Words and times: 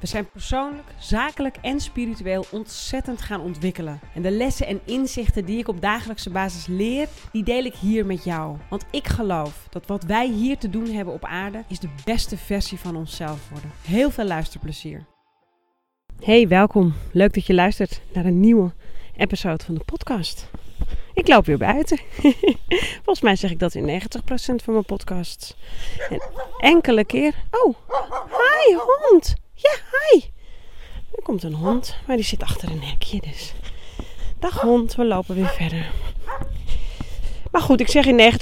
We 0.00 0.06
zijn 0.06 0.30
persoonlijk, 0.30 0.88
zakelijk 0.98 1.56
en 1.62 1.80
spiritueel 1.80 2.44
ontzettend 2.50 3.22
gaan 3.22 3.40
ontwikkelen. 3.40 4.00
En 4.14 4.22
de 4.22 4.30
lessen 4.30 4.66
en 4.66 4.80
inzichten 4.84 5.44
die 5.44 5.58
ik 5.58 5.68
op 5.68 5.80
dagelijkse 5.80 6.30
basis 6.30 6.66
leer, 6.66 7.08
die 7.32 7.44
deel 7.44 7.64
ik 7.64 7.74
hier 7.74 8.06
met 8.06 8.24
jou. 8.24 8.56
Want 8.70 8.84
ik 8.90 9.06
geloof 9.06 9.66
dat 9.70 9.86
wat 9.86 10.04
wij 10.04 10.28
hier 10.28 10.58
te 10.58 10.70
doen 10.70 10.90
hebben 10.90 11.14
op 11.14 11.24
aarde, 11.24 11.64
is 11.68 11.78
de 11.78 11.88
beste 12.04 12.36
versie 12.36 12.78
van 12.78 12.96
onszelf 12.96 13.48
worden. 13.50 13.70
Heel 13.82 14.10
veel 14.10 14.24
luisterplezier. 14.24 15.04
Hey, 16.20 16.48
welkom. 16.48 16.94
Leuk 17.12 17.34
dat 17.34 17.46
je 17.46 17.54
luistert 17.54 18.00
naar 18.12 18.24
een 18.24 18.40
nieuwe 18.40 18.72
episode 19.16 19.64
van 19.64 19.74
de 19.74 19.84
podcast. 19.84 20.50
Ik 21.14 21.28
loop 21.28 21.46
weer 21.46 21.58
buiten. 21.58 21.98
Volgens 23.04 23.20
mij 23.20 23.36
zeg 23.36 23.50
ik 23.50 23.58
dat 23.58 23.74
in 23.74 24.00
90% 24.00 24.04
van 24.36 24.72
mijn 24.72 24.84
podcasts. 24.84 25.56
En 26.10 26.22
enkele 26.58 27.04
keer. 27.04 27.34
Oh, 27.50 27.74
hi 28.28 28.74
hond. 28.74 29.45
Ja, 29.56 29.70
hi. 29.90 30.20
Er 31.14 31.22
komt 31.22 31.42
een 31.42 31.54
hond, 31.54 31.96
maar 32.06 32.16
die 32.16 32.24
zit 32.24 32.42
achter 32.42 32.70
een 32.70 32.82
hekje. 32.82 33.20
Dus. 33.20 33.54
Dag 34.38 34.60
hond, 34.60 34.94
we 34.94 35.04
lopen 35.04 35.34
weer 35.34 35.48
verder. 35.48 35.90
Maar 37.50 37.60
goed, 37.62 37.80
ik 37.80 37.88
zeg 37.88 38.06
in 38.06 38.32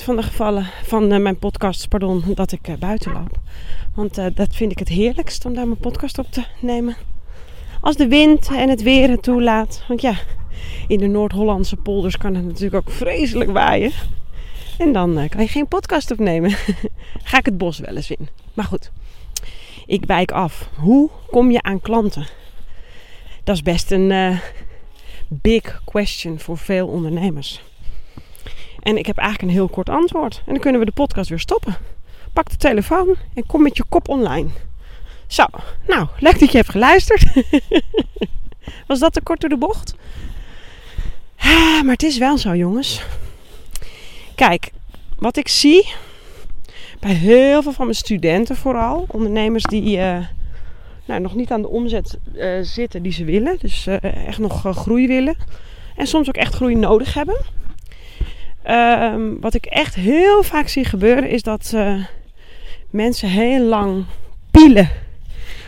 90% 0.00 0.04
van 0.04 0.16
de 0.16 0.22
gevallen 0.22 0.66
van 0.84 1.12
uh, 1.12 1.18
mijn 1.18 1.38
podcasts, 1.38 1.86
pardon, 1.86 2.24
dat 2.34 2.52
ik 2.52 2.68
uh, 2.68 2.76
buiten 2.76 3.12
loop. 3.12 3.38
Want 3.94 4.18
uh, 4.18 4.26
dat 4.34 4.54
vind 4.54 4.72
ik 4.72 4.78
het 4.78 4.88
heerlijkst 4.88 5.44
om 5.44 5.54
daar 5.54 5.66
mijn 5.66 5.78
podcast 5.78 6.18
op 6.18 6.30
te 6.30 6.44
nemen. 6.60 6.96
Als 7.80 7.96
de 7.96 8.08
wind 8.08 8.48
en 8.48 8.68
het 8.68 8.82
weer 8.82 9.10
het 9.10 9.22
toelaat. 9.22 9.84
Want 9.88 10.00
ja, 10.00 10.14
in 10.88 10.98
de 10.98 11.06
Noord-Hollandse 11.06 11.76
polders 11.76 12.16
kan 12.16 12.34
het 12.34 12.44
natuurlijk 12.44 12.74
ook 12.74 12.94
vreselijk 12.94 13.50
waaien. 13.50 13.92
En 14.78 14.92
dan 14.92 15.28
kan 15.28 15.40
je 15.40 15.48
geen 15.48 15.68
podcast 15.68 16.10
opnemen. 16.10 16.50
Ga 17.22 17.38
ik 17.38 17.44
het 17.44 17.58
bos 17.58 17.78
wel 17.78 17.96
eens 17.96 18.10
in. 18.10 18.28
Maar 18.54 18.64
goed, 18.64 18.92
ik 19.86 20.04
wijk 20.04 20.30
af. 20.30 20.68
Hoe 20.74 21.10
kom 21.30 21.50
je 21.50 21.62
aan 21.62 21.80
klanten? 21.80 22.26
Dat 23.44 23.54
is 23.54 23.62
best 23.62 23.90
een 23.90 24.10
uh, 24.10 24.38
big 25.28 25.82
question 25.84 26.38
voor 26.38 26.58
veel 26.58 26.86
ondernemers. 26.86 27.62
En 28.82 28.96
ik 28.98 29.06
heb 29.06 29.18
eigenlijk 29.18 29.48
een 29.48 29.58
heel 29.58 29.68
kort 29.68 29.88
antwoord. 29.88 30.42
En 30.46 30.52
dan 30.52 30.62
kunnen 30.62 30.80
we 30.80 30.86
de 30.86 30.92
podcast 30.92 31.28
weer 31.28 31.40
stoppen. 31.40 31.76
Pak 32.32 32.50
de 32.50 32.56
telefoon 32.56 33.16
en 33.34 33.46
kom 33.46 33.62
met 33.62 33.76
je 33.76 33.84
kop 33.88 34.08
online. 34.08 34.48
Zo, 35.26 35.44
nou, 35.86 36.06
leuk 36.18 36.38
dat 36.38 36.50
je 36.50 36.56
hebt 36.56 36.70
geluisterd. 36.70 37.24
Was 38.86 38.98
dat 38.98 39.12
te 39.12 39.22
kort 39.22 39.40
door 39.40 39.50
de 39.50 39.56
bocht? 39.56 39.94
Ah, 41.38 41.82
maar 41.82 41.92
het 41.92 42.02
is 42.02 42.18
wel 42.18 42.38
zo, 42.38 42.54
jongens. 42.54 43.02
Kijk, 44.34 44.70
wat 45.18 45.36
ik 45.36 45.48
zie 45.48 45.88
heel 47.06 47.62
veel 47.62 47.72
van 47.72 47.84
mijn 47.84 47.96
studenten 47.96 48.56
vooral. 48.56 49.04
Ondernemers 49.08 49.62
die 49.62 49.96
uh, 49.96 50.18
nou, 51.04 51.20
nog 51.20 51.34
niet 51.34 51.50
aan 51.50 51.62
de 51.62 51.68
omzet 51.68 52.18
uh, 52.34 52.58
zitten 52.62 53.02
die 53.02 53.12
ze 53.12 53.24
willen. 53.24 53.56
Dus 53.60 53.86
uh, 53.86 54.26
echt 54.26 54.38
nog 54.38 54.76
groei 54.76 55.06
willen. 55.06 55.36
En 55.96 56.06
soms 56.06 56.28
ook 56.28 56.36
echt 56.36 56.54
groei 56.54 56.74
nodig 56.74 57.14
hebben. 57.14 57.36
Um, 58.70 59.40
wat 59.40 59.54
ik 59.54 59.66
echt 59.66 59.94
heel 59.94 60.42
vaak 60.42 60.68
zie 60.68 60.84
gebeuren 60.84 61.28
is 61.28 61.42
dat 61.42 61.76
mensen 62.90 63.28
heel 63.28 63.64
lang 63.64 64.04
pielen 64.50 64.88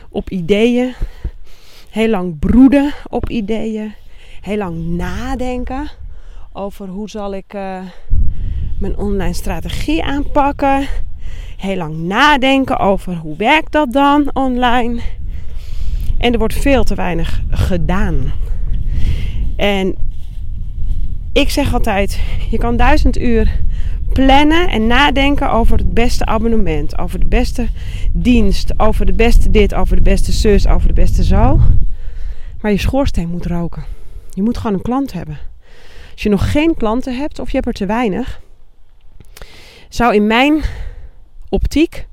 op 0.08 0.30
ideeën. 0.30 0.94
Heel 1.90 2.08
lang 2.08 2.38
broeden 2.38 2.94
op 3.08 3.28
ideeën. 3.28 3.94
Heel 4.40 4.56
lang 4.56 4.86
nadenken 4.86 5.90
over 6.52 6.88
hoe 6.88 7.10
zal 7.10 7.34
ik 7.34 7.52
mijn 8.78 8.96
online 8.96 9.32
strategie 9.32 10.04
aanpakken 10.04 10.88
heel 11.58 11.76
lang 11.76 11.96
nadenken 11.96 12.78
over 12.78 13.14
hoe 13.14 13.36
werkt 13.36 13.72
dat 13.72 13.92
dan 13.92 14.30
online. 14.32 15.00
En 16.18 16.32
er 16.32 16.38
wordt 16.38 16.54
veel 16.54 16.84
te 16.84 16.94
weinig 16.94 17.42
gedaan. 17.50 18.32
En 19.56 19.96
ik 21.32 21.50
zeg 21.50 21.74
altijd, 21.74 22.20
je 22.50 22.58
kan 22.58 22.76
duizend 22.76 23.18
uur 23.18 23.60
plannen 24.12 24.68
en 24.68 24.86
nadenken 24.86 25.50
over 25.50 25.78
het 25.78 25.94
beste 25.94 26.26
abonnement, 26.26 26.98
over 26.98 27.18
de 27.18 27.26
beste 27.26 27.68
dienst, 28.12 28.80
over 28.80 29.06
de 29.06 29.12
beste 29.12 29.50
dit, 29.50 29.74
over 29.74 29.96
de 29.96 30.02
beste 30.02 30.32
zus, 30.32 30.66
over 30.66 30.88
de 30.88 30.94
beste 30.94 31.24
zo. 31.24 31.60
Maar 32.60 32.70
je 32.70 32.78
schoorsteen 32.78 33.28
moet 33.28 33.46
roken. 33.46 33.84
Je 34.30 34.42
moet 34.42 34.56
gewoon 34.56 34.76
een 34.76 34.82
klant 34.82 35.12
hebben. 35.12 35.38
Als 36.12 36.22
je 36.22 36.28
nog 36.28 36.50
geen 36.52 36.74
klanten 36.74 37.16
hebt 37.16 37.38
of 37.38 37.48
je 37.50 37.54
hebt 37.54 37.66
er 37.66 37.72
te 37.72 37.86
weinig, 37.86 38.40
zou 39.88 40.14
in 40.14 40.26
mijn 40.26 40.62
optiek 41.48 42.06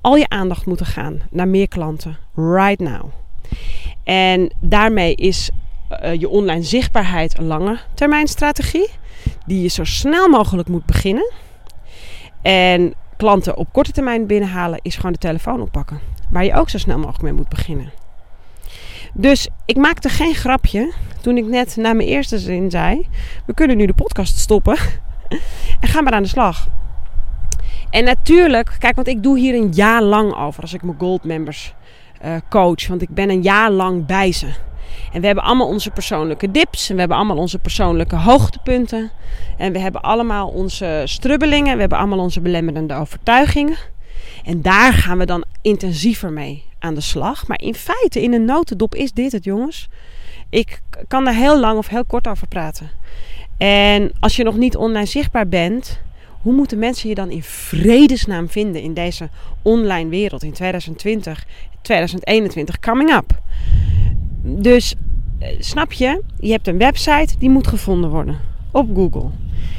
al 0.00 0.16
je 0.16 0.28
aandacht 0.28 0.66
moeten 0.66 0.86
gaan 0.86 1.20
naar 1.30 1.48
meer 1.48 1.68
klanten. 1.68 2.16
Right 2.34 2.80
now. 2.80 3.04
En 4.04 4.52
daarmee 4.60 5.14
is 5.14 5.50
uh, 6.02 6.14
je 6.14 6.28
online 6.28 6.62
zichtbaarheid 6.62 7.38
een 7.38 7.46
lange 7.46 7.78
termijn 7.94 8.28
strategie. 8.28 8.88
Die 9.46 9.62
je 9.62 9.68
zo 9.68 9.84
snel 9.84 10.28
mogelijk 10.28 10.68
moet 10.68 10.86
beginnen. 10.86 11.32
En 12.42 12.94
klanten 13.16 13.56
op 13.56 13.72
korte 13.72 13.92
termijn 13.92 14.26
binnenhalen 14.26 14.78
is 14.82 14.96
gewoon 14.96 15.12
de 15.12 15.18
telefoon 15.18 15.60
oppakken. 15.60 16.00
Waar 16.30 16.44
je 16.44 16.54
ook 16.54 16.70
zo 16.70 16.78
snel 16.78 16.96
mogelijk 16.98 17.22
mee 17.22 17.32
moet 17.32 17.48
beginnen. 17.48 17.92
Dus 19.12 19.48
ik 19.64 19.76
maakte 19.76 20.08
geen 20.08 20.34
grapje 20.34 20.92
toen 21.20 21.36
ik 21.36 21.44
net 21.44 21.76
na 21.76 21.92
mijn 21.92 22.08
eerste 22.08 22.38
zin 22.38 22.70
zei: 22.70 23.08
We 23.46 23.54
kunnen 23.54 23.76
nu 23.76 23.86
de 23.86 23.94
podcast 23.94 24.38
stoppen 24.38 24.76
en 25.80 25.88
gaan 25.88 26.04
maar 26.04 26.12
aan 26.12 26.22
de 26.22 26.28
slag. 26.28 26.68
En 27.90 28.04
natuurlijk, 28.04 28.76
kijk, 28.78 28.94
want 28.94 29.08
ik 29.08 29.22
doe 29.22 29.38
hier 29.38 29.54
een 29.54 29.72
jaar 29.72 30.02
lang 30.02 30.36
over 30.36 30.62
als 30.62 30.74
ik 30.74 30.82
mijn 30.82 30.98
gold 30.98 31.24
members 31.24 31.74
uh, 32.24 32.34
coach. 32.48 32.86
Want 32.86 33.02
ik 33.02 33.08
ben 33.08 33.30
een 33.30 33.42
jaar 33.42 33.70
lang 33.70 34.06
bij 34.06 34.32
ze. 34.32 34.46
En 35.12 35.20
we 35.20 35.26
hebben 35.26 35.44
allemaal 35.44 35.66
onze 35.66 35.90
persoonlijke 35.90 36.50
dips. 36.50 36.88
En 36.88 36.94
we 36.94 37.00
hebben 37.00 37.18
allemaal 37.18 37.36
onze 37.36 37.58
persoonlijke 37.58 38.16
hoogtepunten. 38.16 39.10
En 39.56 39.72
we 39.72 39.78
hebben 39.78 40.00
allemaal 40.00 40.48
onze 40.48 41.02
strubbelingen. 41.04 41.74
We 41.74 41.80
hebben 41.80 41.98
allemaal 41.98 42.18
onze 42.18 42.40
belemmerende 42.40 42.94
overtuigingen. 42.94 43.76
En 44.44 44.62
daar 44.62 44.92
gaan 44.92 45.18
we 45.18 45.26
dan 45.26 45.44
intensiever 45.62 46.32
mee 46.32 46.64
aan 46.78 46.94
de 46.94 47.00
slag. 47.00 47.46
Maar 47.46 47.60
in 47.60 47.74
feite, 47.74 48.22
in 48.22 48.32
een 48.32 48.44
notendop 48.44 48.94
is 48.94 49.12
dit 49.12 49.32
het, 49.32 49.44
jongens. 49.44 49.88
Ik 50.50 50.80
kan 51.08 51.24
daar 51.24 51.34
heel 51.34 51.60
lang 51.60 51.78
of 51.78 51.88
heel 51.88 52.04
kort 52.04 52.28
over 52.28 52.48
praten. 52.48 52.90
En 53.58 54.12
als 54.20 54.36
je 54.36 54.44
nog 54.44 54.56
niet 54.56 54.76
online 54.76 55.06
zichtbaar 55.06 55.48
bent, 55.48 56.00
hoe 56.40 56.52
moeten 56.52 56.78
mensen 56.78 57.08
je 57.08 57.14
dan 57.14 57.30
in 57.30 57.42
vredesnaam 57.42 58.48
vinden 58.48 58.82
in 58.82 58.94
deze 58.94 59.28
online 59.62 60.10
wereld 60.10 60.42
in 60.42 60.52
2020, 60.52 61.46
2021 61.82 62.78
coming 62.78 63.10
up? 63.10 63.40
Dus 64.42 64.94
eh, 65.38 65.48
snap 65.58 65.92
je, 65.92 66.22
je 66.38 66.50
hebt 66.50 66.66
een 66.66 66.78
website 66.78 67.38
die 67.38 67.50
moet 67.50 67.66
gevonden 67.66 68.10
worden 68.10 68.38
op 68.70 68.88
Google. 68.94 69.30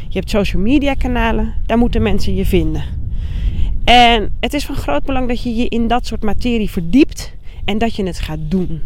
Je 0.10 0.20
hebt 0.20 0.30
social 0.30 0.62
media 0.62 0.94
kanalen, 0.94 1.54
daar 1.66 1.78
moeten 1.78 2.02
mensen 2.02 2.36
je 2.36 2.46
vinden. 2.46 2.84
En 3.84 4.34
het 4.40 4.54
is 4.54 4.66
van 4.66 4.76
groot 4.76 5.04
belang 5.04 5.28
dat 5.28 5.44
je 5.44 5.56
je 5.56 5.68
in 5.68 5.88
dat 5.88 6.06
soort 6.06 6.24
materie 6.24 6.70
verdiept 6.70 7.34
en 7.66 7.78
dat 7.78 7.96
je 7.96 8.04
het 8.04 8.20
gaat 8.20 8.40
doen. 8.42 8.82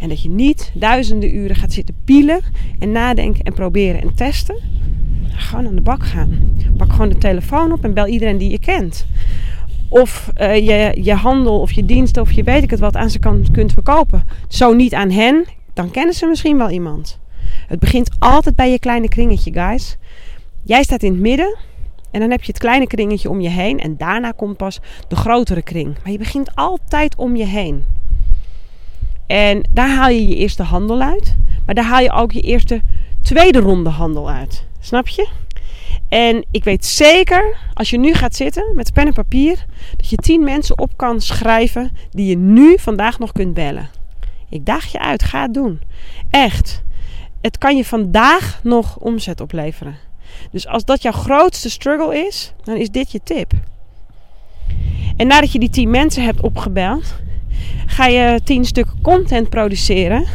En 0.00 0.08
dat 0.08 0.22
je 0.22 0.28
niet 0.28 0.72
duizenden 0.74 1.34
uren 1.34 1.56
gaat 1.56 1.72
zitten 1.72 1.94
pielen 2.04 2.40
en 2.78 2.92
nadenken 2.92 3.44
en 3.44 3.54
proberen 3.54 4.02
en 4.02 4.14
testen 4.14 4.56
gewoon 5.30 5.66
aan 5.66 5.74
de 5.74 5.80
bak 5.80 6.04
gaan. 6.04 6.56
Pak 6.76 6.92
gewoon 6.92 7.08
de 7.08 7.18
telefoon 7.18 7.72
op 7.72 7.84
en 7.84 7.94
bel 7.94 8.06
iedereen 8.06 8.38
die 8.38 8.50
je 8.50 8.58
kent. 8.58 9.06
Of 9.88 10.30
uh, 10.40 10.54
je, 10.54 11.02
je 11.02 11.14
handel 11.14 11.60
of 11.60 11.72
je 11.72 11.84
diensten 11.84 12.22
of 12.22 12.32
je 12.32 12.42
weet 12.42 12.62
ik 12.62 12.70
het 12.70 12.80
wat 12.80 12.96
aan 12.96 13.10
ze 13.10 13.18
kan, 13.18 13.46
kunt 13.52 13.72
verkopen. 13.72 14.24
Zo 14.48 14.74
niet 14.74 14.94
aan 14.94 15.10
hen, 15.10 15.44
dan 15.74 15.90
kennen 15.90 16.14
ze 16.14 16.26
misschien 16.26 16.58
wel 16.58 16.70
iemand. 16.70 17.18
Het 17.66 17.78
begint 17.78 18.10
altijd 18.18 18.54
bij 18.54 18.70
je 18.70 18.78
kleine 18.78 19.08
kringetje, 19.08 19.52
guys. 19.52 19.96
Jij 20.62 20.82
staat 20.82 21.02
in 21.02 21.12
het 21.12 21.20
midden 21.20 21.56
en 22.10 22.20
dan 22.20 22.30
heb 22.30 22.42
je 22.42 22.52
het 22.52 22.60
kleine 22.60 22.86
kringetje 22.86 23.30
om 23.30 23.40
je 23.40 23.48
heen. 23.48 23.80
En 23.80 23.96
daarna 23.96 24.30
komt 24.30 24.56
pas 24.56 24.80
de 25.08 25.16
grotere 25.16 25.62
kring. 25.62 25.96
Maar 26.02 26.12
je 26.12 26.18
begint 26.18 26.54
altijd 26.54 27.16
om 27.16 27.36
je 27.36 27.44
heen. 27.44 27.84
En 29.26 29.68
daar 29.72 29.90
haal 29.90 30.08
je 30.08 30.28
je 30.28 30.36
eerste 30.36 30.62
handel 30.62 31.00
uit. 31.00 31.36
Maar 31.66 31.74
daar 31.74 31.84
haal 31.84 32.00
je 32.00 32.12
ook 32.12 32.32
je 32.32 32.40
eerste 32.40 32.80
tweede 33.22 33.58
ronde 33.58 33.90
handel 33.90 34.30
uit. 34.30 34.66
Snap 34.88 35.08
je? 35.08 35.28
En 36.08 36.44
ik 36.50 36.64
weet 36.64 36.84
zeker, 36.84 37.56
als 37.74 37.90
je 37.90 37.98
nu 37.98 38.14
gaat 38.14 38.36
zitten 38.36 38.72
met 38.74 38.92
pen 38.92 39.06
en 39.06 39.12
papier, 39.12 39.66
dat 39.96 40.08
je 40.08 40.16
tien 40.16 40.44
mensen 40.44 40.78
op 40.78 40.96
kan 40.96 41.20
schrijven 41.20 41.90
die 42.10 42.26
je 42.26 42.36
nu 42.36 42.78
vandaag 42.78 43.18
nog 43.18 43.32
kunt 43.32 43.54
bellen. 43.54 43.90
Ik 44.48 44.66
daag 44.66 44.92
je 44.92 44.98
uit, 44.98 45.22
ga 45.22 45.42
het 45.42 45.54
doen. 45.54 45.80
Echt. 46.30 46.82
Het 47.40 47.58
kan 47.58 47.76
je 47.76 47.84
vandaag 47.84 48.60
nog 48.62 48.96
omzet 48.96 49.40
opleveren. 49.40 49.96
Dus 50.50 50.66
als 50.66 50.84
dat 50.84 51.02
jouw 51.02 51.12
grootste 51.12 51.70
struggle 51.70 52.26
is, 52.26 52.52
dan 52.62 52.76
is 52.76 52.90
dit 52.90 53.12
je 53.12 53.20
tip. 53.24 53.52
En 55.16 55.26
nadat 55.26 55.52
je 55.52 55.58
die 55.58 55.70
10 55.70 55.90
mensen 55.90 56.24
hebt 56.24 56.40
opgebeld, 56.40 57.14
ga 57.86 58.06
je 58.06 58.40
10 58.44 58.64
stukken 58.64 58.98
content 59.02 59.48
produceren. 59.48 60.26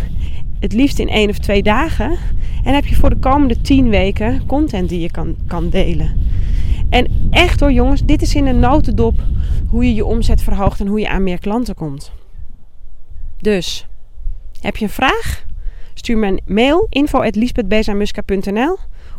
Het 0.63 0.73
liefst 0.73 0.99
in 0.99 1.09
één 1.09 1.29
of 1.29 1.37
twee 1.37 1.63
dagen. 1.63 2.17
En 2.63 2.73
heb 2.73 2.85
je 2.85 2.95
voor 2.95 3.09
de 3.09 3.19
komende 3.19 3.61
10 3.61 3.89
weken 3.89 4.45
content 4.45 4.89
die 4.89 4.99
je 4.99 5.11
kan, 5.11 5.35
kan 5.47 5.69
delen. 5.69 6.29
En 6.89 7.27
echt 7.31 7.59
hoor 7.59 7.71
jongens, 7.71 8.05
dit 8.05 8.21
is 8.21 8.35
in 8.35 8.45
een 8.45 8.59
notendop 8.59 9.19
hoe 9.69 9.85
je 9.85 9.93
je 9.93 10.05
omzet 10.05 10.41
verhoogt 10.41 10.79
en 10.79 10.87
hoe 10.87 10.99
je 10.99 11.09
aan 11.09 11.23
meer 11.23 11.39
klanten 11.39 11.75
komt. 11.75 12.11
Dus, 13.41 13.87
heb 14.61 14.77
je 14.77 14.85
een 14.85 14.91
vraag? 14.91 15.45
Stuur 15.93 16.17
me 16.17 16.27
een 16.27 16.41
mail 16.45 16.87
info 16.89 17.23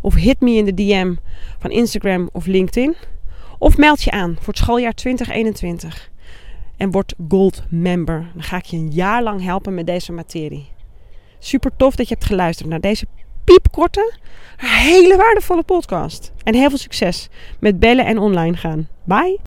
of 0.00 0.14
hit 0.14 0.41
me 0.41 0.50
in 0.50 0.64
de 0.64 0.75
DM 0.75 1.14
van 1.58 1.70
Instagram 1.70 2.29
of 2.32 2.46
LinkedIn. 2.46 2.94
Of 3.58 3.76
meld 3.76 4.02
je 4.02 4.11
aan 4.11 4.37
voor 4.38 4.52
het 4.52 4.62
schooljaar 4.62 4.94
2021 4.94 6.11
en 6.76 6.91
word 6.91 7.14
Gold 7.29 7.62
Member. 7.69 8.31
Dan 8.32 8.43
ga 8.43 8.56
ik 8.56 8.64
je 8.64 8.76
een 8.76 8.91
jaar 8.91 9.23
lang 9.23 9.43
helpen 9.43 9.75
met 9.75 9.87
deze 9.87 10.12
materie. 10.12 10.73
Super 11.44 11.70
tof 11.76 11.94
dat 11.94 12.08
je 12.08 12.14
hebt 12.14 12.26
geluisterd 12.26 12.69
naar 12.69 12.81
deze 12.81 13.06
piepkorte, 13.44 14.12
hele 14.56 15.17
waardevolle 15.17 15.62
podcast. 15.62 16.32
En 16.43 16.55
heel 16.55 16.69
veel 16.69 16.79
succes 16.79 17.29
met 17.58 17.79
bellen 17.79 18.06
en 18.06 18.19
online 18.19 18.56
gaan. 18.56 18.88
Bye! 19.05 19.41